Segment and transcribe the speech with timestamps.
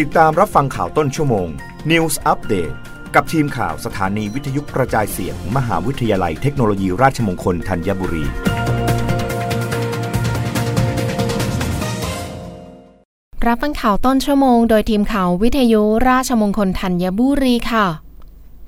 [0.00, 1.48] ติดตามรับฟังข่าวต้นชั่วโมง
[1.90, 2.74] News Update
[3.14, 8.24] กับทีมข่าวสถานีวิทยุกระจายเสียงมมหาวิทยาลัยเทคโนโลยีราชมงคลธัญบุรี
[13.46, 17.86] รับฟังข่าวต้นชั่วโมง โดยทีมข่าววิทยุราชมงคลธัญบุรีค่ะ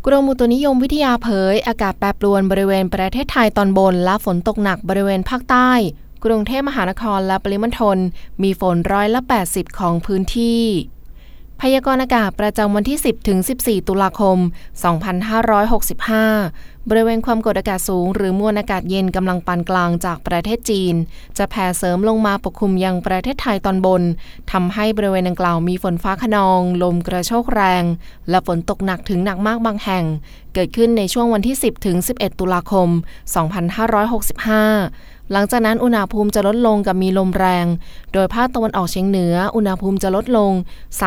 [0.06, 5.70] กรมอุตุนิยมวิทยาเผย อากาศแปรปรวนบริเวณประเทศไทยตอนบน และฝนตกหนักบริเวณภาคใต้
[6.24, 7.98] กรุงเทพมหานครและปริมณฑล
[8.42, 9.20] มีฝนร้อยละ
[9.50, 10.62] 80 ของพื้นที่
[11.68, 14.38] พยากรณ์อากาศประจำวันที่ 10 ถึง 14 ตุลาคม
[16.04, 20.94] 2565 บริเวณความกดอากาศสูง หรือมวลอากาศเย็นกำลังปานกลางจากประเทศจีน
[21.38, 24.02] จะแผ่เสริมลงมาปกคลุมยังประเทศไทยตอนบน
[24.52, 27.84] ทำให้บริเวณดังกล่าวมีฝนฟ้าขนอง ลมกระโชกแรง
[28.30, 30.04] และฝนตกหนักถึงหนักมากบางแห่ง
[30.54, 32.88] เกิดขึ้นในช่วงวันที่ 10 ถึง 11 ตุลาคม
[33.64, 37.66] 2565 หลังจากนั้นอุณหภูมิจะลดลงกับมีลมแรง
[38.12, 40.52] โดยภาคตะวันออกเฉียงเหนือ อุณหภูมิจะลดลง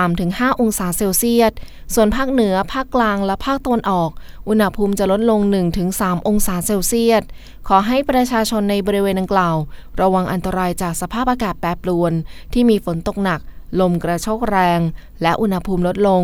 [0.04, 1.52] 3-5 องศาเซลเซียส
[1.94, 4.10] ส่วนภาคเหนือ ภาคกลาง และภาคตะวันออก
[4.50, 5.40] อุณหภูมิจะลดลง
[5.84, 7.24] 1-3 องศาเซลเซียส
[7.68, 9.56] ขอให้ประชาชนในบริเวณดังกล่าว
[10.02, 12.14] ระวังอันตรายจากสภาพอากาศแปรปรวน
[12.54, 13.40] ที่มีฝนตกหนัก
[13.80, 14.80] ลมกระโชกแรง
[15.22, 16.24] และอุณหภูมิลดลง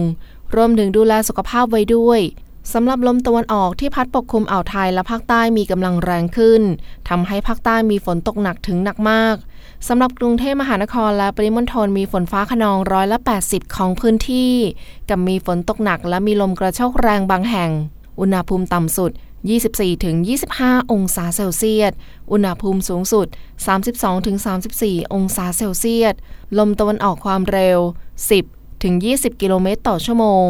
[0.55, 2.21] รวมถึงดูแลสุขภาพไว้ด้วย
[2.72, 6.61] สำหรับลมตะวันออกที่พัดปกคลุมอ่าวไทยและภาคใต้มีกำลังแรงขึ้น
[7.09, 9.36] ทำให้ภาคใต้มีฝนตกหนักถึงหนักมาก
[9.88, 14.53] สำหรับกรุงเทพมหานครและปริมณฑลมีฝนฟ้าขนองร้อยละ 80 ของพื้นที่
[15.09, 17.72] กับมีฝนตกหนักและมีลมกระโชกแรงบางแห่ง
[18.20, 19.11] อุณหภูมิต่ำสุด
[20.22, 21.94] 24-25 องศาเซลเซียส
[22.31, 23.27] อุณหภูมิสูงสุด
[24.20, 26.16] 32-34 องศาเซลเซียส
[26.58, 27.80] ลมตะวันออกความเร็ว
[28.59, 30.50] 10-20 กิโลเมตรต่อชั่วโมง